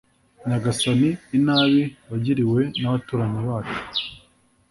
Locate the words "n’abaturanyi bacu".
2.79-3.77